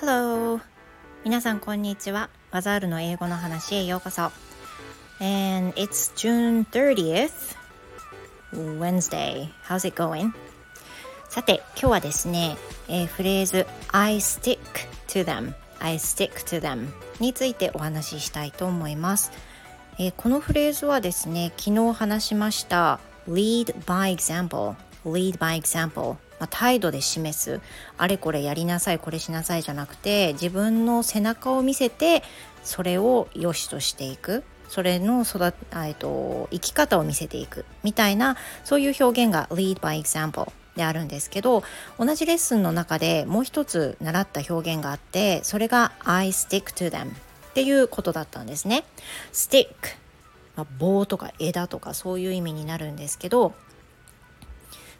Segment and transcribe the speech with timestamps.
[0.00, 0.60] Hello!
[1.24, 2.30] 皆さんこんにちは。
[2.52, 4.30] バザールの英語の話へようこそ。
[5.18, 7.56] And it's June 30th,
[8.78, 9.48] Wednesday.
[9.64, 10.30] How's it going?
[11.28, 12.56] さて、今日はですね、
[12.88, 14.60] えー、フレーズ I stick
[15.08, 19.32] to them I stick to them についてお話ししたいと思います。
[19.98, 26.16] えー、このフレーズはですね、昨日話しました lead by example lead by example.
[26.40, 27.60] まあ、態度で示す。
[27.96, 32.22] あれこれやりなさいこれしなさいじゃなくて自分の背中を見せて
[32.62, 34.42] それを良しとしていく。
[34.68, 37.64] それの育えっと生き方を見せていく。
[37.82, 41.62] みたいなそういう表現が lead by example であるんですけど
[42.00, 47.12] 同じレッスンの中でもう一つ習った表現があってそれが I stick to them っ
[47.54, 48.84] ていうことだったんですね。
[49.32, 49.68] stick
[50.56, 53.54] まあ、棒とか枝とかそういう意味になるんですけど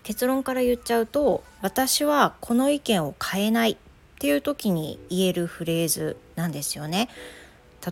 [0.02, 3.76] 結論から言っちゃうと私はこの意見を変えないっ
[4.18, 7.08] ていう時に言えるフレーズなんですよね。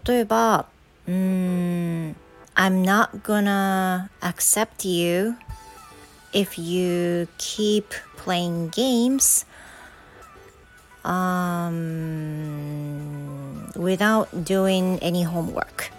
[0.07, 0.67] 例えば
[1.07, 2.17] うーん
[2.55, 5.37] I'm not gonna accept you
[6.33, 7.85] if you keep
[8.17, 9.47] playing games
[11.05, 11.83] um,
[13.75, 15.91] without doing any homework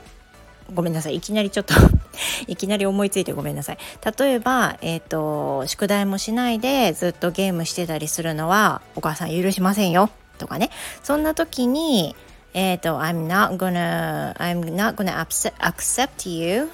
[0.73, 1.16] ごめんなさい。
[1.16, 1.73] いきなりちょっと
[2.47, 3.78] いきなり思いついてごめんなさい。
[4.17, 10.09] 例えば、えーと、宿題もしないでずっとゲームしてたりするのはお母さん許しませんよ。
[10.38, 10.70] とかね。
[11.03, 12.16] そんな時に
[12.53, 15.17] えっ、ー、と I'm not gonna I'm not gonna
[15.59, 16.70] accept you、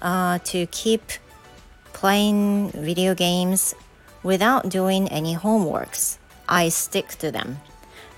[0.00, 1.00] uh, to keep
[1.92, 3.74] playing video games
[4.22, 6.18] without doing any homeworks.
[6.46, 7.56] I stick to them.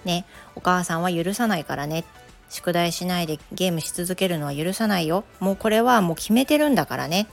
[0.05, 0.25] ね。
[0.55, 2.05] お母さんは許さないからね。
[2.49, 5.25] 宿題しないでゲームし続けるのは許さないよ。
[5.41, 7.27] もうこれはもう決めてるんだからね。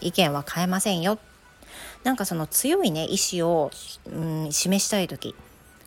[0.00, 1.18] 意見は変えませんよ。
[2.04, 3.70] なんかその強いね意思を、
[4.06, 5.34] うん、示したい時。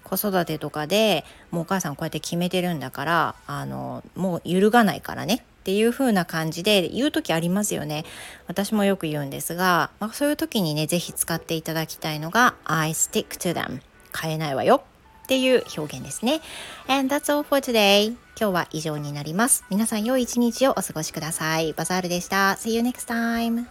[0.03, 5.45] 子育てとかでもうお母さんこうやって決めてるんだからあのもう揺るがないからね。
[5.60, 8.05] っていう風な感じで言う時ありますよね。
[8.48, 13.82] 私もよく言うんですが、まあ、そういう時にね是非使っていただきたいのが I stick to them
[14.20, 14.83] 変えないわよ。
[15.30, 16.42] っていう表現ですね。
[16.88, 18.08] And that's all for today.
[18.36, 19.64] 今日は以上になります。
[19.70, 21.73] 皆さん良い一日をお過ごしください。
[21.73, 22.58] バザールでした。
[22.60, 23.67] See you next time.